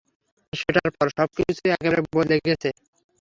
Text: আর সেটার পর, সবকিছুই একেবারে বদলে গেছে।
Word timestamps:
আর 0.53 0.59
সেটার 0.59 0.89
পর, 0.95 1.07
সবকিছুই 1.17 1.73
একেবারে 1.75 2.01
বদলে 2.09 2.35
গেছে। 2.47 2.69